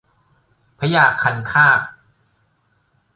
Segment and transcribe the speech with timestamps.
[0.79, 1.81] พญาคันคาก